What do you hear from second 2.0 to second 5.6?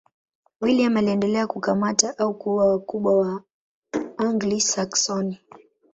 au kuua wakubwa wa Waanglia-Saksoni.